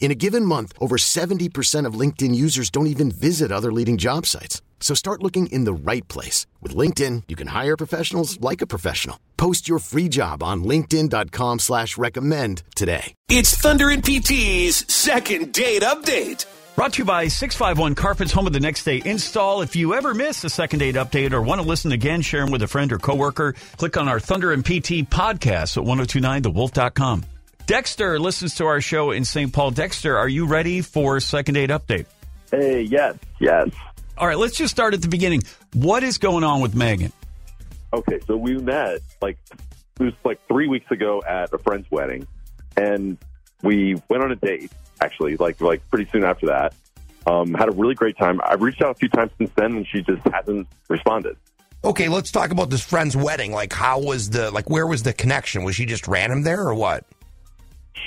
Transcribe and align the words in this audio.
In 0.00 0.10
a 0.10 0.14
given 0.14 0.44
month, 0.44 0.72
over 0.80 0.96
70% 0.96 1.84
of 1.84 2.00
LinkedIn 2.00 2.34
users 2.34 2.70
don't 2.70 2.86
even 2.86 3.10
visit 3.10 3.52
other 3.52 3.70
leading 3.72 3.98
job 3.98 4.24
sites. 4.24 4.62
So 4.80 4.94
start 4.94 5.22
looking 5.22 5.48
in 5.48 5.64
the 5.64 5.72
right 5.74 6.06
place. 6.08 6.46
With 6.62 6.74
LinkedIn, 6.74 7.24
you 7.28 7.36
can 7.36 7.48
hire 7.48 7.76
professionals 7.76 8.40
like 8.40 8.62
a 8.62 8.66
professional. 8.66 9.20
Post 9.36 9.68
your 9.68 9.80
free 9.80 10.08
job 10.08 10.42
on 10.42 10.64
linkedin.com 10.64 11.58
slash 11.58 11.98
recommend 11.98 12.62
today. 12.74 13.12
It's 13.28 13.54
Thunder 13.54 13.90
and 13.90 14.02
PT's 14.02 14.90
second 14.92 15.52
date 15.52 15.82
update. 15.82 16.46
Brought 16.76 16.92
to 16.92 16.98
you 16.98 17.04
by 17.04 17.26
651 17.26 17.96
Carpets, 17.96 18.30
home 18.30 18.46
of 18.46 18.52
the 18.52 18.60
next 18.60 18.84
day 18.84 19.02
install. 19.04 19.62
If 19.62 19.74
you 19.74 19.94
ever 19.94 20.14
miss 20.14 20.44
a 20.44 20.48
second 20.48 20.78
date 20.78 20.94
update 20.94 21.32
or 21.32 21.42
want 21.42 21.60
to 21.60 21.66
listen 21.66 21.90
again, 21.90 22.22
share 22.22 22.42
them 22.42 22.52
with 22.52 22.62
a 22.62 22.68
friend 22.68 22.92
or 22.92 22.98
coworker, 22.98 23.54
click 23.78 23.96
on 23.96 24.06
our 24.06 24.20
Thunder 24.20 24.52
and 24.52 24.64
PT 24.64 25.10
podcast 25.10 25.76
at 25.76 25.82
1029thewolf.com. 25.82 27.24
Dexter 27.68 28.18
listens 28.18 28.54
to 28.54 28.64
our 28.64 28.80
show 28.80 29.10
in 29.10 29.26
St. 29.26 29.52
Paul. 29.52 29.72
Dexter, 29.72 30.16
are 30.16 30.26
you 30.26 30.46
ready 30.46 30.80
for 30.80 31.20
second 31.20 31.52
date 31.52 31.68
update? 31.68 32.06
Hey, 32.50 32.80
yes, 32.80 33.14
yes. 33.40 33.68
All 34.16 34.26
right, 34.26 34.38
let's 34.38 34.56
just 34.56 34.70
start 34.70 34.94
at 34.94 35.02
the 35.02 35.08
beginning. 35.08 35.42
What 35.74 36.02
is 36.02 36.16
going 36.16 36.44
on 36.44 36.62
with 36.62 36.74
Megan? 36.74 37.12
Okay, 37.92 38.20
so 38.26 38.38
we 38.38 38.56
met 38.56 39.00
like 39.20 39.36
it 40.00 40.02
was 40.02 40.14
like 40.24 40.40
three 40.48 40.66
weeks 40.66 40.90
ago 40.90 41.22
at 41.28 41.52
a 41.52 41.58
friend's 41.58 41.90
wedding, 41.90 42.26
and 42.78 43.18
we 43.62 43.96
went 44.08 44.22
on 44.22 44.32
a 44.32 44.36
date. 44.36 44.72
Actually, 45.02 45.36
like 45.36 45.60
like 45.60 45.86
pretty 45.90 46.10
soon 46.10 46.24
after 46.24 46.46
that, 46.46 46.74
um, 47.26 47.52
had 47.52 47.68
a 47.68 47.72
really 47.72 47.94
great 47.94 48.16
time. 48.16 48.40
I've 48.46 48.62
reached 48.62 48.80
out 48.80 48.92
a 48.92 48.94
few 48.94 49.10
times 49.10 49.30
since 49.36 49.50
then, 49.56 49.76
and 49.76 49.86
she 49.86 50.00
just 50.00 50.22
hasn't 50.32 50.68
responded. 50.88 51.36
Okay, 51.84 52.08
let's 52.08 52.30
talk 52.32 52.50
about 52.50 52.70
this 52.70 52.82
friend's 52.82 53.14
wedding. 53.14 53.52
Like, 53.52 53.74
how 53.74 54.00
was 54.00 54.30
the 54.30 54.50
like? 54.52 54.70
Where 54.70 54.86
was 54.86 55.02
the 55.02 55.12
connection? 55.12 55.64
Was 55.64 55.74
she 55.74 55.84
just 55.84 56.08
random 56.08 56.44
there, 56.44 56.66
or 56.66 56.74
what? 56.74 57.04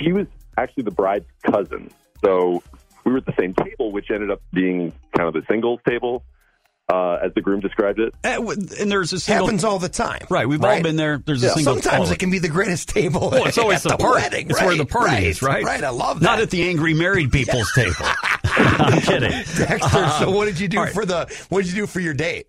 She 0.00 0.12
was 0.12 0.26
actually 0.56 0.84
the 0.84 0.90
bride's 0.90 1.26
cousin, 1.44 1.90
so 2.24 2.62
we 3.04 3.12
were 3.12 3.18
at 3.18 3.26
the 3.26 3.34
same 3.38 3.54
table, 3.54 3.90
which 3.92 4.10
ended 4.10 4.30
up 4.30 4.40
being 4.52 4.92
kind 5.16 5.28
of 5.28 5.34
the 5.34 5.42
singles 5.50 5.80
table, 5.88 6.22
uh, 6.92 7.18
as 7.24 7.32
the 7.34 7.40
groom 7.40 7.60
described 7.60 7.98
it. 7.98 8.14
Uh, 8.24 8.42
And 8.80 8.90
there's 8.90 9.12
a 9.12 9.20
single. 9.20 9.46
Happens 9.46 9.64
all 9.64 9.78
the 9.78 9.88
time, 9.88 10.26
Right, 10.30 10.48
we've 10.48 10.62
all 10.62 10.82
been 10.82 10.96
there. 10.96 11.18
There's 11.24 11.42
a 11.42 11.46
Yeah, 11.48 11.54
single. 11.54 11.74
Sometimes 11.80 12.10
it 12.10 12.18
can 12.18 12.30
be 12.30 12.38
the 12.38 12.48
greatest 12.48 12.88
table. 12.88 13.30
Well, 13.30 13.46
it's 13.46 13.58
always 13.58 13.84
at 13.86 13.92
the, 13.92 13.98
party. 13.98 14.20
wedding. 14.22 14.50
It's 14.50 14.58
right, 14.60 14.66
where 14.66 14.76
the 14.76 14.86
party 14.86 15.06
right, 15.14 15.22
is, 15.24 15.42
right? 15.42 15.64
Right. 15.64 15.82
I 15.82 15.90
love 15.90 16.20
that. 16.20 16.24
Not 16.24 16.40
at 16.40 16.50
the 16.50 16.68
angry 16.68 16.94
married 16.94 17.32
people's 17.32 17.72
table. 17.74 17.94
I'm 18.44 19.00
kidding. 19.00 19.30
Dexter. 19.30 20.08
so, 20.18 20.30
what 20.30 20.44
did 20.46 20.60
you 20.60 20.68
do 20.68 20.78
all 20.78 20.84
right. 20.84 20.92
for 20.92 21.06
the? 21.06 21.26
What 21.48 21.64
did 21.64 21.72
you 21.72 21.82
do 21.82 21.86
for 21.86 22.00
your 22.00 22.14
date? 22.14 22.46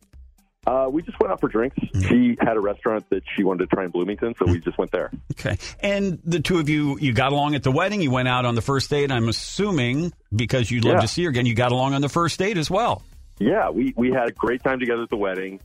Uh, 0.65 0.87
we 0.89 1.01
just 1.01 1.19
went 1.19 1.31
out 1.31 1.41
for 1.41 1.49
drinks. 1.49 1.75
She 2.07 2.37
had 2.39 2.55
a 2.55 2.59
restaurant 2.61 3.09
that 3.09 3.23
she 3.35 3.43
wanted 3.43 3.69
to 3.69 3.75
try 3.75 3.83
in 3.83 3.91
Bloomington, 3.91 4.33
so 4.39 4.45
we 4.49 4.59
just 4.59 4.77
went 4.77 4.91
there. 4.91 5.11
Okay. 5.33 5.57
And 5.81 6.19
the 6.23 6.39
two 6.39 6.59
of 6.59 6.69
you, 6.69 6.97
you 6.99 7.11
got 7.13 7.33
along 7.33 7.55
at 7.55 7.63
the 7.63 7.71
wedding. 7.71 8.01
You 8.01 8.11
went 8.11 8.29
out 8.29 8.45
on 8.45 8.55
the 8.55 8.61
first 8.61 8.89
date. 8.89 9.11
I'm 9.11 9.27
assuming 9.27 10.13
because 10.33 10.71
you'd 10.71 10.85
love 10.85 10.95
Yeah. 10.95 11.01
to 11.01 11.07
see 11.07 11.23
her 11.25 11.29
again, 11.29 11.45
you 11.45 11.53
got 11.53 11.71
along 11.73 11.93
on 11.95 12.01
the 12.01 12.07
first 12.09 12.39
date 12.39 12.57
as 12.57 12.69
well. 12.71 13.03
Yeah, 13.39 13.71
we, 13.71 13.93
we 13.97 14.11
had 14.11 14.29
a 14.29 14.31
great 14.31 14.63
time 14.63 14.79
together 14.79 15.03
at 15.03 15.09
the 15.09 15.17
wedding. 15.17 15.59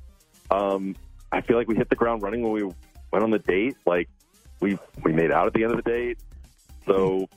Um, 0.50 0.96
I 1.30 1.42
feel 1.42 1.56
like 1.56 1.68
we 1.68 1.76
hit 1.76 1.90
the 1.90 1.96
ground 1.96 2.22
running 2.22 2.42
when 2.42 2.52
we 2.52 2.62
went 2.64 3.22
on 3.24 3.30
the 3.30 3.38
date. 3.38 3.76
Like 3.86 4.08
we 4.60 4.78
we 5.04 5.12
made 5.12 5.30
out 5.30 5.46
at 5.46 5.52
the 5.52 5.62
end 5.62 5.72
of 5.72 5.76
the 5.84 5.88
date. 5.88 6.18
So 6.86 7.28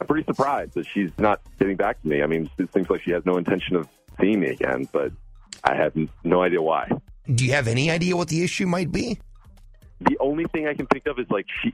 I'm 0.00 0.06
pretty 0.06 0.24
surprised 0.24 0.74
that 0.74 0.86
she's 0.86 1.10
not 1.18 1.40
getting 1.58 1.76
back 1.76 2.00
to 2.02 2.08
me. 2.08 2.22
I 2.22 2.26
mean, 2.26 2.48
it 2.58 2.72
seems 2.72 2.88
like 2.88 3.02
she 3.02 3.10
has 3.10 3.26
no 3.26 3.36
intention 3.36 3.76
of 3.76 3.88
seeing 4.20 4.40
me 4.40 4.48
again, 4.48 4.88
but 4.92 5.12
I 5.64 5.74
have 5.74 5.92
no 6.24 6.42
idea 6.42 6.62
why. 6.62 6.88
Do 7.32 7.44
you 7.44 7.52
have 7.52 7.68
any 7.68 7.90
idea 7.90 8.16
what 8.16 8.28
the 8.28 8.42
issue 8.42 8.66
might 8.66 8.90
be? 8.90 9.18
The 10.00 10.16
only 10.20 10.44
thing 10.46 10.66
I 10.66 10.74
can 10.74 10.86
think 10.86 11.06
of 11.06 11.18
is 11.18 11.26
like 11.30 11.46
she. 11.62 11.72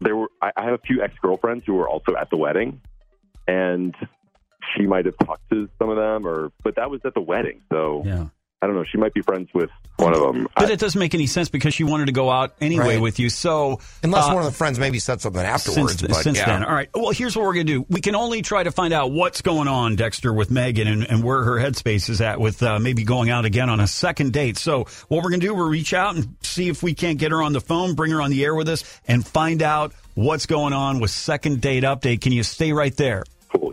There 0.00 0.16
were 0.16 0.28
I, 0.42 0.52
I 0.56 0.64
have 0.64 0.74
a 0.74 0.78
few 0.78 1.02
ex 1.02 1.14
girlfriends 1.20 1.64
who 1.66 1.74
were 1.74 1.88
also 1.88 2.14
at 2.16 2.30
the 2.30 2.36
wedding, 2.36 2.80
and 3.48 3.94
she 4.74 4.86
might 4.86 5.06
have 5.06 5.16
talked 5.18 5.48
to 5.50 5.68
some 5.78 5.88
of 5.90 5.96
them, 5.96 6.26
or 6.26 6.52
but 6.62 6.76
that 6.76 6.90
was 6.90 7.00
at 7.04 7.14
the 7.14 7.20
wedding, 7.20 7.62
so 7.72 8.02
Yeah. 8.04 8.26
I 8.62 8.66
don't 8.66 8.76
know. 8.76 8.84
She 8.84 8.98
might 8.98 9.14
be 9.14 9.22
friends 9.22 9.48
with 9.54 9.70
one 9.96 10.12
of 10.14 10.20
them. 10.20 10.46
But 10.54 10.68
I- 10.68 10.72
it 10.72 10.78
doesn't 10.78 10.98
make 10.98 11.14
any 11.14 11.26
sense 11.26 11.48
because 11.48 11.72
she 11.72 11.82
wanted 11.82 12.06
to 12.06 12.12
go 12.12 12.28
out 12.30 12.54
anyway 12.60 12.96
Right. 12.96 13.00
with 13.00 13.18
you. 13.18 13.30
So 13.30 13.80
Unless 14.02 14.28
uh, 14.28 14.32
one 14.34 14.44
of 14.44 14.50
the 14.52 14.56
friends 14.56 14.78
maybe 14.78 14.98
said 14.98 15.22
something 15.22 15.40
afterwards. 15.40 15.98
since, 15.98 16.02
but 16.02 16.22
since 16.22 16.36
yeah. 16.38 16.44
then. 16.46 16.64
All 16.64 16.74
right. 16.74 16.90
Well, 16.94 17.10
here's 17.10 17.34
what 17.34 17.46
we're 17.46 17.54
going 17.54 17.66
to 17.68 17.72
do. 17.78 17.86
We 17.88 18.02
can 18.02 18.14
only 18.14 18.42
try 18.42 18.62
to 18.62 18.70
find 18.70 18.92
out 18.92 19.12
what's 19.12 19.40
going 19.40 19.66
on, 19.66 19.96
Dexter, 19.96 20.30
with 20.32 20.50
Megan 20.50 20.88
and, 20.88 21.04
and 21.10 21.24
where 21.24 21.42
her 21.42 21.56
headspace 21.56 22.10
is 22.10 22.20
at 22.20 22.38
with 22.38 22.62
uh, 22.62 22.78
maybe 22.78 23.02
going 23.02 23.30
out 23.30 23.46
again 23.46 23.70
on 23.70 23.80
a 23.80 23.86
second 23.86 24.34
date. 24.34 24.58
So 24.58 24.84
what 25.08 25.22
we're 25.22 25.30
going 25.30 25.40
to 25.40 25.46
do, 25.46 25.54
we'll 25.54 25.68
reach 25.68 25.94
out 25.94 26.14
and 26.16 26.36
see 26.42 26.68
if 26.68 26.82
we 26.82 26.92
can't 26.92 27.18
get 27.18 27.30
her 27.30 27.42
on 27.42 27.54
the 27.54 27.62
phone, 27.62 27.94
bring 27.94 28.12
her 28.12 28.20
on 28.20 28.30
the 28.30 28.44
air 28.44 28.54
with 28.54 28.68
us, 28.68 28.84
and 29.08 29.26
find 29.26 29.62
out 29.62 29.94
what's 30.14 30.44
going 30.44 30.74
on 30.74 31.00
with 31.00 31.10
second 31.10 31.62
date 31.62 31.84
update. 31.84 32.20
Can 32.20 32.32
you 32.32 32.42
stay 32.42 32.72
right 32.74 32.94
there? 32.94 33.24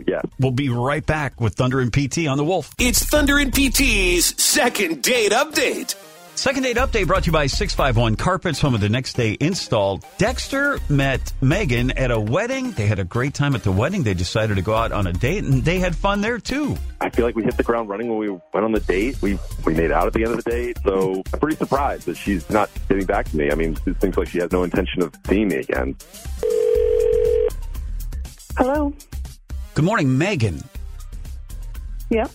Cool. 0.08 0.12
Yeah. 0.12 0.22
We'll 0.38 0.52
be 0.52 0.68
right 0.68 1.04
back 1.04 1.40
with 1.40 1.54
Thunder 1.54 1.80
and 1.80 1.92
PT 1.92 2.26
on 2.26 2.36
the 2.36 2.44
Wolf. 2.44 2.74
It's 2.78 3.04
Thunder 3.04 3.38
and 3.38 3.52
PT's 3.52 4.40
second 4.42 5.02
date 5.02 5.32
update. 5.32 5.94
Second 6.34 6.62
date 6.62 6.76
update 6.76 7.08
brought 7.08 7.24
to 7.24 7.26
you 7.26 7.32
by 7.32 7.48
651 7.48 8.14
Carpets, 8.14 8.60
home 8.60 8.72
of 8.72 8.80
the 8.80 8.88
next 8.88 9.14
day 9.14 9.36
install. 9.40 10.00
Dexter 10.18 10.78
met 10.88 11.32
Megan 11.40 11.90
at 11.90 12.12
a 12.12 12.20
wedding. 12.20 12.70
They 12.70 12.86
had 12.86 13.00
a 13.00 13.04
great 13.04 13.34
time 13.34 13.56
at 13.56 13.64
the 13.64 13.72
wedding. 13.72 14.04
They 14.04 14.14
decided 14.14 14.54
to 14.54 14.62
go 14.62 14.72
out 14.76 14.92
on 14.92 15.08
a 15.08 15.12
date 15.12 15.42
and 15.42 15.64
they 15.64 15.80
had 15.80 15.96
fun 15.96 16.20
there 16.20 16.38
too. 16.38 16.76
I 17.00 17.10
feel 17.10 17.24
like 17.24 17.34
we 17.34 17.42
hit 17.42 17.56
the 17.56 17.64
ground 17.64 17.88
running 17.88 18.08
when 18.08 18.18
we 18.18 18.28
went 18.28 18.64
on 18.64 18.70
the 18.70 18.78
date. 18.78 19.20
We 19.20 19.36
we 19.66 19.74
made 19.74 19.90
out 19.90 20.06
at 20.06 20.12
the 20.12 20.22
end 20.22 20.38
of 20.38 20.44
the 20.44 20.48
date, 20.48 20.78
so 20.84 21.24
I'm 21.32 21.40
pretty 21.40 21.56
surprised 21.56 22.06
that 22.06 22.16
she's 22.16 22.48
not 22.48 22.70
getting 22.88 23.04
back 23.04 23.28
to 23.30 23.36
me. 23.36 23.50
I 23.50 23.56
mean, 23.56 23.76
it 23.84 24.00
seems 24.00 24.16
like 24.16 24.28
she 24.28 24.38
has 24.38 24.52
no 24.52 24.62
intention 24.62 25.02
of 25.02 25.12
seeing 25.26 25.48
me 25.48 25.56
again. 25.56 25.96
Hello. 28.56 28.94
Good 29.78 29.84
morning, 29.84 30.18
Megan. 30.18 30.60
Yeah. 32.10 32.26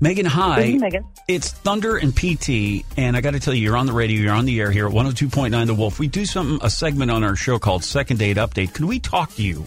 Megan, 0.00 0.26
hi. 0.26 0.76
Megan. 0.78 1.04
It's 1.26 1.50
Thunder 1.50 1.96
and 1.96 2.14
PT, 2.14 2.84
and 2.96 3.16
I 3.16 3.20
got 3.20 3.32
to 3.32 3.40
tell 3.40 3.52
you, 3.52 3.62
you're 3.64 3.76
on 3.76 3.86
the 3.86 3.92
radio, 3.92 4.20
you're 4.20 4.32
on 4.32 4.44
the 4.44 4.60
air 4.60 4.70
here 4.70 4.86
at 4.86 4.94
102.9 4.94 5.66
The 5.66 5.74
Wolf. 5.74 5.98
We 5.98 6.06
do 6.06 6.24
something, 6.24 6.64
a 6.64 6.70
segment 6.70 7.10
on 7.10 7.24
our 7.24 7.34
show 7.34 7.58
called 7.58 7.82
Second 7.82 8.20
Date 8.20 8.36
Update. 8.36 8.74
Could 8.74 8.84
we 8.84 9.00
talk 9.00 9.34
to 9.34 9.42
you 9.42 9.64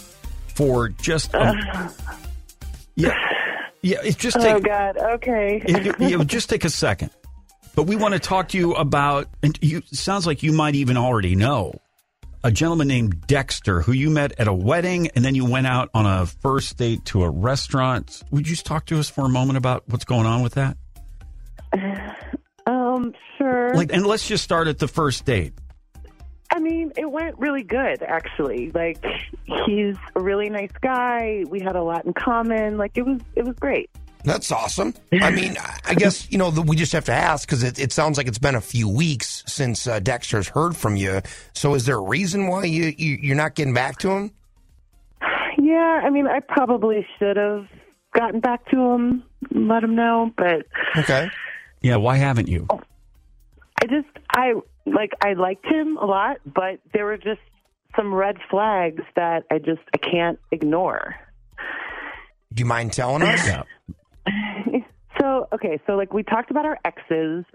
for 0.55 0.87
just 0.87 1.33
a, 1.33 1.91
yeah, 2.95 3.13
yeah, 3.81 3.97
it's 4.05 4.15
just 4.15 4.39
take, 4.39 4.55
Oh 4.55 4.59
God. 4.61 4.97
Okay. 4.97 5.61
it, 5.65 5.85
it, 5.85 5.99
it 5.99 6.17
would 6.17 6.29
just 6.29 6.49
take 6.49 6.63
a 6.63 6.69
second. 6.69 7.09
But 7.75 7.87
we 7.87 7.97
want 7.97 8.13
to 8.13 8.21
talk 8.21 8.47
to 8.49 8.57
you 8.57 8.73
about, 8.73 9.27
and 9.43 9.59
you 9.61 9.81
sounds 9.91 10.25
like 10.25 10.43
you 10.43 10.53
might 10.53 10.75
even 10.75 10.95
already 10.95 11.35
know 11.35 11.81
a 12.43 12.51
gentleman 12.51 12.87
named 12.87 13.27
Dexter 13.27 13.81
who 13.81 13.91
you 13.91 14.09
met 14.09 14.39
at 14.39 14.47
a 14.47 14.53
wedding, 14.53 15.09
and 15.15 15.23
then 15.23 15.35
you 15.35 15.45
went 15.45 15.67
out 15.67 15.89
on 15.93 16.05
a 16.05 16.25
first 16.25 16.77
date 16.77 17.05
to 17.05 17.23
a 17.23 17.29
restaurant. 17.29 18.23
Would 18.31 18.47
you 18.47 18.53
just 18.53 18.65
talk 18.65 18.85
to 18.87 18.99
us 18.99 19.09
for 19.09 19.25
a 19.25 19.29
moment 19.29 19.57
about 19.57 19.83
what's 19.87 20.05
going 20.05 20.25
on 20.25 20.41
with 20.41 20.53
that? 20.55 20.77
um. 22.65 23.13
Sure. 23.37 23.73
Like, 23.75 23.93
and 23.93 24.05
let's 24.05 24.27
just 24.27 24.43
start 24.43 24.67
at 24.67 24.79
the 24.79 24.87
first 24.87 25.25
date. 25.25 25.53
I 26.51 26.59
mean, 26.59 26.91
it 26.97 27.09
went 27.09 27.37
really 27.37 27.61
good, 27.61 28.01
actually. 28.01 28.71
Like, 28.71 29.03
he's 29.65 29.95
a 30.15 30.19
really 30.19 30.49
nice 30.49 30.71
guy. 30.81 31.43
We 31.47 31.59
had 31.59 31.75
a 31.75 31.83
lot 31.83 32.05
in 32.05 32.13
common. 32.13 32.77
Like, 32.77 32.97
it 32.97 33.05
was 33.05 33.19
it 33.35 33.45
was 33.45 33.55
great. 33.57 33.89
That's 34.27 34.51
awesome. 34.51 34.93
I 35.13 35.31
mean, 35.31 35.57
I- 35.57 35.79
I 35.85 35.93
guess 35.95 36.29
you 36.29 36.37
know 36.37 36.51
the, 36.51 36.61
we 36.61 36.75
just 36.75 36.91
have 36.91 37.05
to 37.05 37.13
ask 37.13 37.47
because 37.47 37.63
it, 37.63 37.79
it 37.79 37.93
sounds 37.93 38.17
like 38.17 38.27
it's 38.27 38.37
been 38.37 38.55
a 38.55 38.61
few 38.61 38.89
weeks 38.89 39.41
since 39.47 39.87
uh, 39.87 39.99
Dexter's 39.99 40.49
heard 40.49 40.75
from 40.75 40.97
you. 40.97 41.21
So, 41.53 41.73
is 41.75 41.85
there 41.85 41.95
a 41.95 42.01
reason 42.01 42.47
why 42.47 42.65
you, 42.65 42.93
you 42.97 43.17
you're 43.21 43.37
not 43.37 43.55
getting 43.55 43.73
back 43.73 43.99
to 43.99 44.09
him? 44.11 44.31
Yeah. 45.57 46.01
I 46.03 46.09
mean, 46.09 46.27
I 46.27 46.41
probably 46.41 47.07
should 47.17 47.37
have 47.37 47.67
gotten 48.13 48.39
back 48.41 48.65
to 48.71 48.77
him, 48.77 49.23
let 49.51 49.83
him 49.83 49.95
know, 49.95 50.31
but 50.37 50.65
Okay. 50.97 51.29
Yeah, 51.81 51.95
why 51.95 52.17
haven't 52.17 52.47
you? 52.49 52.67
I 52.69 53.85
just 53.87 54.07
I 54.31 54.53
like 54.85 55.11
I 55.23 55.33
liked 55.33 55.65
him 55.65 55.95
a 55.97 56.05
lot, 56.05 56.37
but 56.45 56.79
there 56.93 57.05
were 57.05 57.17
just 57.17 57.39
some 57.95 58.13
red 58.13 58.37
flags 58.49 59.03
that 59.15 59.43
I 59.51 59.59
just 59.59 59.81
I 59.93 59.97
can't 59.97 60.37
ignore. 60.51 61.15
Do 62.53 62.61
you 62.61 62.65
mind 62.65 62.91
telling 62.93 63.21
us? 63.23 63.47
Yeah. 65.39 65.55
Okay, 65.55 65.79
so 65.85 65.93
like 65.93 66.13
we 66.13 66.23
talked 66.23 66.51
about 66.51 66.65
our 66.65 66.79
exes 66.85 67.45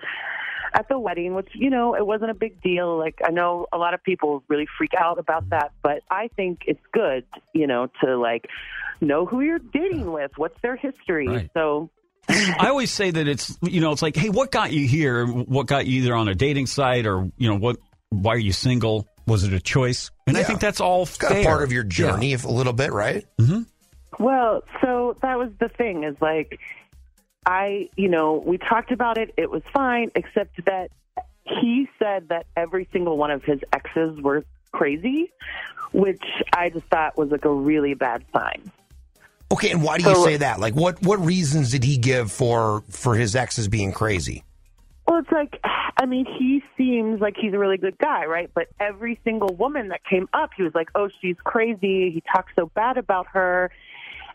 at 0.75 0.89
the 0.89 0.99
wedding, 0.99 1.35
which, 1.35 1.51
you 1.55 1.71
know, 1.71 1.95
it 1.95 2.07
wasn't 2.07 2.31
a 2.31 2.35
big 2.35 2.61
deal. 2.63 2.97
Like 2.99 3.21
I 3.25 3.31
know 3.31 3.67
a 3.73 3.79
lot 3.79 3.95
of 3.95 4.03
people 4.03 4.43
really 4.49 4.67
freak 4.79 4.93
out 4.97 5.19
about 5.19 5.51
that, 5.51 5.73
but 5.83 6.03
I 6.11 6.29
think 6.35 6.63
it's 6.67 6.81
good, 6.93 7.25
you 7.53 7.67
know, 7.67 7.89
to 8.03 8.17
like 8.17 8.49
know 9.01 9.27
who 9.27 9.41
you're 9.41 9.59
dating 9.59 10.11
with, 10.11 10.33
what's 10.37 10.61
their 10.63 10.77
history. 10.77 11.29
Right. 11.29 11.51
So, 11.55 11.91
I 12.29 12.69
always 12.69 12.93
say 12.93 13.11
that 13.11 13.27
it's 13.27 13.59
you 13.63 13.81
know 13.81 13.91
it's 13.91 14.01
like 14.01 14.15
hey 14.15 14.29
what 14.29 14.53
got 14.53 14.73
you 14.73 14.87
here 14.87 15.27
what 15.27 15.67
got 15.67 15.87
you 15.87 16.03
either 16.03 16.15
on 16.15 16.29
a 16.29 16.37
dating 16.37 16.67
site 16.67 17.05
or 17.05 17.29
you 17.37 17.49
know 17.49 17.57
what 17.57 17.79
why 18.11 18.35
are 18.35 18.39
you 18.39 18.53
single 18.53 19.09
was 19.27 19.43
it 19.43 19.53
a 19.53 19.59
choice 19.59 20.13
and 20.29 20.37
I 20.37 20.45
think 20.45 20.61
that's 20.61 20.81
all 20.81 21.03
It's 21.03 21.17
kind 21.17 21.39
of 21.39 21.45
part 21.45 21.63
of 21.63 21.73
your 21.73 21.83
journey, 21.83 22.33
if 22.33 22.45
a 22.45 22.51
little 22.51 22.73
bit, 22.73 22.93
right? 22.93 23.25
Mm-hmm. 23.41 23.63
well, 24.23 24.63
so 24.81 25.17
that 25.21 25.37
was 25.37 25.51
the 25.59 25.69
thing 25.69 26.05
is 26.05 26.17
like 26.21 26.59
I, 27.45 27.89
you 27.97 28.09
know, 28.09 28.43
we 28.45 28.59
talked 28.59 28.93
about 28.93 29.19
it, 29.19 29.35
it 29.37 29.51
was 29.51 29.63
fine 29.73 30.11
except 30.15 30.65
that 30.67 30.91
he 31.45 31.89
said 31.99 32.29
that 32.29 32.47
every 32.57 32.89
single 32.93 33.17
one 33.17 33.31
of 33.31 33.43
his 33.45 33.61
exes 33.73 34.21
were 34.21 34.45
crazy, 34.71 35.33
which 35.93 36.23
I 36.53 36.71
just 36.71 36.87
thought 36.87 37.17
was 37.19 37.31
like 37.31 37.45
a 37.45 37.53
really 37.53 37.95
bad 37.95 38.25
sign. 38.33 38.71
Okay, 39.51 39.71
and 39.71 39.83
why 39.83 39.99
do 39.99 40.09
you 40.09 40.15
So- 40.15 40.25
say 40.25 40.37
that? 40.39 40.61
Like, 40.61 40.75
what 40.75 41.03
what 41.03 41.19
reasons 41.25 41.73
did 41.73 41.85
he 41.85 41.99
give 41.99 42.33
for 42.33 42.83
for 42.89 43.15
his 43.17 43.37
exes 43.37 43.69
being 43.69 43.93
crazy? 43.93 44.45
Well, 45.07 45.19
it's 45.19 45.33
like, 45.33 45.59
I 45.99 46.07
mean, 46.07 46.25
he 46.25 46.63
seems 46.79 47.21
like 47.21 47.35
he's 47.37 47.53
a 47.53 47.59
really 47.59 47.77
good 47.77 47.99
guy, 47.99 48.25
right? 48.25 48.49
But 48.55 48.69
every 48.79 49.19
single 49.25 49.55
woman 49.57 49.89
that 49.89 50.05
came 50.05 50.29
up, 50.33 50.51
he 50.57 50.63
was 50.63 50.75
like, 50.77 50.89
oh, 50.95 51.11
she's 51.21 51.37
crazy. 51.45 52.11
He 52.13 52.23
talks 52.33 52.53
so 52.57 52.71
bad 52.75 52.97
about 52.99 53.27
her. 53.33 53.71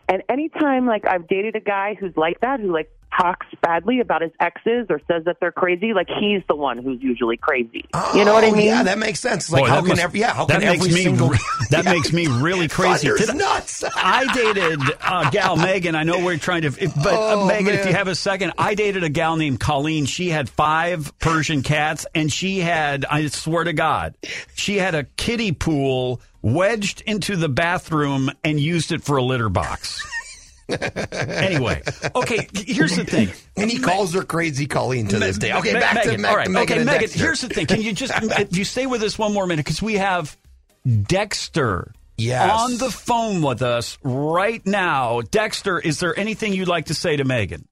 And 0.08 0.24
anytime, 0.30 0.86
like, 0.86 1.06
I've 1.06 1.28
dated 1.28 1.56
a 1.56 1.60
guy 1.60 1.96
who's 1.96 2.16
like 2.16 2.40
that, 2.40 2.60
who, 2.60 2.72
like, 2.72 2.90
talks 3.16 3.48
badly 3.62 4.00
about 4.00 4.22
his 4.22 4.32
exes 4.40 4.88
or 4.90 5.00
says 5.08 5.24
that 5.26 5.38
they're 5.40 5.52
crazy, 5.52 5.94
like, 5.94 6.08
he's 6.20 6.42
the 6.48 6.56
one 6.56 6.78
who's 6.78 7.02
usually 7.02 7.38
crazy. 7.38 7.86
you 8.14 8.24
know 8.26 8.34
what 8.34 8.44
I 8.44 8.50
Oh, 8.50 8.56
mean? 8.56 8.66
Yeah, 8.68 8.84
that 8.84 8.98
makes 8.98 9.20
sense. 9.20 9.50
Like, 9.52 9.64
Boy, 9.64 9.70
how 9.70 9.80
can 9.80 9.90
must- 9.90 10.02
every 10.02 10.20
yeah, 10.20 10.34
how 10.34 10.46
that 10.46 10.60
can 10.62 10.70
makes 10.70 10.84
every 10.86 10.94
me 10.96 11.04
single 11.04 11.30
re- 11.30 11.38
that 11.72 11.86
Yeah. 11.86 11.92
makes 11.94 12.14
me 12.14 12.28
really 12.28 12.68
crazy. 12.68 13.08
Did- 13.18 13.36
nuts. 13.36 13.84
I 13.96 14.32
dated 14.34 14.80
a 15.02 15.30
gal, 15.32 15.56
Megan. 15.56 15.96
I 15.96 16.04
know 16.04 16.24
we're 16.24 16.38
trying 16.38 16.62
to, 16.64 16.68
if- 16.68 16.94
but 16.96 17.14
uh, 17.14 17.42
Oh, 17.42 17.48
Megan, 17.48 17.74
if 17.76 17.86
you 17.86 17.94
have 17.94 18.08
a 18.08 18.16
second, 18.16 18.54
I 18.58 18.76
dated 18.76 19.04
a 19.04 19.10
gal 19.10 19.36
named 19.38 19.60
Colleen. 19.60 20.06
She 20.06 20.30
had 20.30 20.50
five 20.50 21.12
Persian 21.20 21.64
cats, 21.64 22.06
and 22.14 22.32
she 22.32 22.60
had, 22.60 23.06
I 23.06 23.28
swear 23.28 23.64
to 23.64 23.74
God, 23.74 24.16
she 24.56 24.78
had 24.78 24.96
a 24.96 25.04
kiddie 25.04 25.52
pool 25.54 26.22
wedged 26.42 27.02
into 27.02 27.36
the 27.36 27.50
bathroom 27.50 28.30
and 28.44 28.60
used 28.60 28.92
it 28.92 29.02
for 29.04 29.18
a 29.18 29.24
litter 29.24 29.50
box. 29.50 30.06
Anyway, 30.70 31.82
okay, 32.16 32.48
here's 32.54 32.96
the 32.96 33.06
thing. 33.06 33.30
and 33.56 33.70
he 33.72 33.80
calls 33.80 34.14
her 34.14 34.24
crazy 34.24 34.66
Colleen 34.68 35.08
to 35.08 35.20
this 35.20 35.38
day. 35.38 35.54
Okay, 35.54 35.74
Me- 35.74 35.80
back 35.80 35.96
Megan, 35.96 36.16
to, 36.18 36.22
back 36.22 36.32
all 36.32 36.38
right. 36.38 36.46
to 36.46 36.52
Megan. 36.52 36.74
okay, 36.74 36.84
Megan. 36.84 37.00
Dexter. 37.02 37.20
Here's 37.20 37.42
the 37.42 37.50
thing. 37.50 37.66
Can 37.68 37.82
you 37.82 37.94
just 37.94 38.14
uh, 38.14 38.46
you 38.52 38.64
stay 38.64 38.86
with 38.86 39.02
us 39.04 39.18
one 39.18 39.34
more 39.34 39.46
minute 39.48 39.64
because 39.66 39.82
we 39.82 39.96
have 39.96 40.36
Dexter 40.86 41.92
Yes. 42.20 42.50
on 42.60 42.78
the 42.78 42.90
phone 42.90 43.44
with 43.44 43.62
us 43.62 44.00
right 44.04 44.66
now. 44.66 45.22
Dexter, 45.22 45.78
is 45.80 46.00
there 46.00 46.18
anything 46.18 46.52
you'd 46.54 46.68
like 46.68 46.86
to 46.86 46.96
say 46.96 47.16
to 47.16 47.24
Megan? 47.24 47.68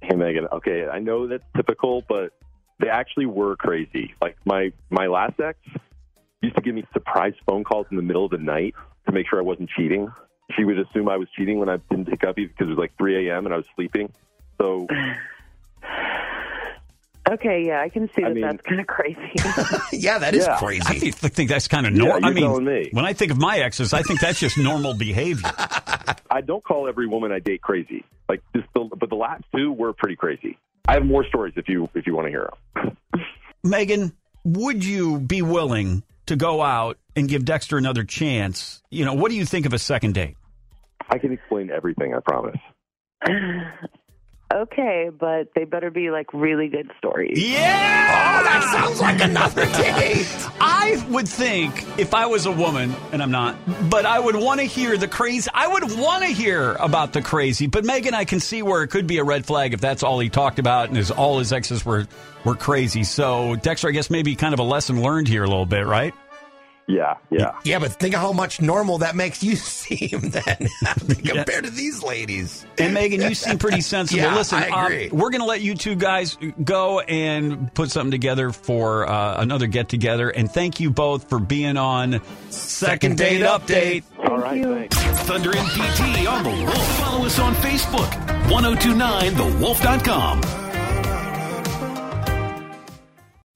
Hey 0.00 0.14
Megan, 0.14 0.46
okay, 0.52 0.86
I 0.86 1.00
know 1.00 1.26
that's 1.26 1.42
typical, 1.56 2.04
but 2.08 2.30
they 2.78 2.88
actually 2.88 3.26
were 3.26 3.56
crazy. 3.56 4.14
Like 4.22 4.36
my 4.44 4.72
my 4.90 5.06
last 5.06 5.40
ex 5.40 5.58
used 6.40 6.54
to 6.56 6.62
give 6.62 6.74
me 6.74 6.84
surprise 6.92 7.32
phone 7.48 7.64
calls 7.64 7.86
in 7.90 7.96
the 7.96 8.02
middle 8.02 8.24
of 8.26 8.30
the 8.30 8.38
night 8.38 8.74
to 9.06 9.12
make 9.12 9.26
sure 9.28 9.38
I 9.38 9.42
wasn't 9.42 9.70
cheating. 9.76 10.12
She 10.56 10.64
would 10.64 10.78
assume 10.78 11.08
I 11.08 11.16
was 11.16 11.28
cheating 11.36 11.58
when 11.58 11.68
I 11.68 11.78
didn't 11.90 12.06
pick 12.06 12.22
up 12.24 12.36
because 12.36 12.66
it 12.66 12.70
was 12.70 12.78
like 12.78 12.96
3 12.98 13.28
a.m. 13.28 13.46
and 13.46 13.54
I 13.54 13.56
was 13.58 13.66
sleeping. 13.74 14.12
So 14.58 14.86
Okay, 17.30 17.64
yeah, 17.66 17.80
I 17.80 17.88
can 17.88 18.10
see 18.14 18.22
I 18.22 18.28
mean- 18.34 18.42
that's 18.42 18.60
kind 18.62 18.80
of 18.82 18.86
crazy. 18.86 19.18
yeah, 19.92 20.18
that 20.18 20.34
is 20.34 20.44
Yeah. 20.44 20.58
crazy. 20.58 20.82
I 20.86 20.98
think, 20.98 21.14
think 21.14 21.48
that's 21.48 21.68
kind 21.68 21.86
of 21.86 21.94
Yeah, 21.94 22.04
normal. 22.04 22.24
I 22.28 22.32
mean, 22.32 22.64
me. 22.64 22.88
when 22.92 23.06
I 23.06 23.14
think 23.14 23.32
of 23.32 23.38
my 23.38 23.58
exes, 23.58 23.94
I 23.94 24.02
think 24.02 24.20
that's 24.20 24.38
just 24.38 24.58
normal 24.58 24.92
behavior. 24.92 25.50
I 26.30 26.42
don't 26.42 26.62
call 26.62 26.86
every 26.86 27.06
woman 27.06 27.32
I 27.32 27.38
date 27.38 27.62
crazy. 27.62 28.04
Like 28.28 28.42
just 28.54 28.68
the, 28.74 28.80
but 28.84 29.08
the 29.08 29.16
last 29.16 29.44
two 29.56 29.72
were 29.72 29.94
pretty 29.94 30.16
crazy. 30.16 30.58
I 30.86 30.94
have 30.94 31.06
more 31.06 31.24
stories 31.26 31.54
if 31.56 31.66
you 31.66 31.88
if 31.94 32.06
you 32.06 32.14
want 32.14 32.26
to 32.26 32.30
hear 32.30 32.50
them. 32.74 32.96
Megan, 33.64 34.12
would 34.44 34.84
you 34.84 35.18
be 35.18 35.40
willing 35.40 36.02
to 36.26 36.36
go 36.36 36.60
out 36.60 36.98
and 37.16 37.28
give 37.28 37.44
Dexter 37.44 37.76
another 37.76 38.04
chance? 38.04 38.82
You 38.90 39.04
know, 39.04 39.14
what 39.14 39.30
do 39.30 39.36
you 39.36 39.44
think 39.44 39.66
of 39.66 39.72
a 39.72 39.78
second 39.78 40.14
date? 40.14 40.36
I 41.08 41.18
can 41.18 41.32
explain 41.32 41.70
everything. 41.70 42.14
I 42.14 42.20
promise. 42.20 42.58
okay, 44.54 45.10
but 45.18 45.48
they 45.54 45.64
better 45.64 45.90
be 45.90 46.10
like 46.10 46.32
really 46.32 46.68
good 46.68 46.90
stories. 46.98 47.42
Yeah. 47.42 48.40
oh, 48.40 48.44
that 48.44 48.62
sounds 48.72 49.00
like 49.00 49.20
another 49.20 49.64
date. 49.66 50.26
I 50.60 51.04
would 51.10 51.28
think 51.28 51.84
if 51.98 52.14
I 52.14 52.26
was 52.26 52.46
a 52.46 52.52
woman, 52.52 52.94
and 53.12 53.22
I'm 53.22 53.30
not, 53.30 53.56
but 53.90 54.06
I 54.06 54.18
would 54.18 54.36
want 54.36 54.60
to 54.60 54.66
hear 54.66 54.96
the 54.96 55.08
crazy. 55.08 55.50
I 55.52 55.68
would 55.68 55.98
want 55.98 56.24
to 56.24 56.30
hear 56.30 56.72
about 56.74 57.12
the 57.12 57.22
crazy. 57.22 57.66
But 57.66 57.84
Megan, 57.84 58.14
I 58.14 58.24
can 58.24 58.40
see 58.40 58.62
where 58.62 58.82
it 58.82 58.88
could 58.88 59.06
be 59.06 59.18
a 59.18 59.24
red 59.24 59.46
flag 59.46 59.74
if 59.74 59.80
that's 59.80 60.02
all 60.02 60.18
he 60.20 60.30
talked 60.30 60.58
about 60.58 60.88
and 60.88 60.96
his 60.96 61.10
all 61.10 61.38
his 61.38 61.52
exes 61.52 61.84
were 61.84 62.06
were 62.44 62.54
crazy. 62.54 63.04
So 63.04 63.56
Dexter, 63.56 63.88
I 63.88 63.92
guess 63.92 64.10
maybe 64.10 64.36
kind 64.36 64.54
of 64.54 64.60
a 64.60 64.64
lesson 64.64 65.02
learned 65.02 65.28
here 65.28 65.44
a 65.44 65.48
little 65.48 65.66
bit, 65.66 65.86
right? 65.86 66.14
Yeah, 66.86 67.16
yeah. 67.30 67.58
Yeah, 67.64 67.78
but 67.78 67.92
think 67.92 68.14
of 68.14 68.20
how 68.20 68.32
much 68.32 68.60
normal 68.60 68.98
that 68.98 69.16
makes 69.16 69.42
you 69.42 69.56
seem 69.60 70.20
then 70.20 70.68
compared 71.24 71.64
to 71.64 71.70
these 71.70 72.02
ladies. 72.02 72.66
And 72.78 72.92
Megan, 72.92 73.22
you 73.22 73.34
seem 73.34 73.58
pretty 73.58 73.80
sensible. 73.94 74.20
Yeah, 74.20 74.34
Listen, 74.34 74.62
I 74.62 74.68
um, 74.68 74.84
agree. 74.84 75.08
we're 75.10 75.30
going 75.30 75.40
to 75.40 75.46
let 75.46 75.62
you 75.62 75.74
two 75.74 75.94
guys 75.94 76.36
go 76.62 77.00
and 77.00 77.72
put 77.74 77.90
something 77.90 78.10
together 78.10 78.52
for 78.52 79.08
uh, 79.08 79.40
another 79.40 79.66
get 79.66 79.88
together. 79.88 80.28
And 80.28 80.50
thank 80.50 80.78
you 80.80 80.90
both 80.90 81.28
for 81.28 81.38
being 81.38 81.76
on 81.78 82.20
Second 82.50 83.16
Date 83.16 83.40
Update. 83.40 84.04
All 84.18 84.38
right, 84.38 84.62
thanks. 84.62 84.96
Thunder 85.22 85.56
and 85.56 85.68
PT 85.68 86.26
on 86.28 86.44
the 86.44 86.50
Wolf. 86.64 86.98
Follow 86.98 87.24
us 87.24 87.38
on 87.38 87.54
Facebook. 87.54 88.10
1029thewolf.com. 88.48 90.40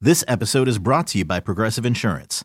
This 0.01 0.25
episode 0.29 0.69
is 0.69 0.79
brought 0.79 1.09
to 1.09 1.19
you 1.19 1.25
by 1.25 1.41
Progressive 1.41 1.85
Insurance. 1.85 2.45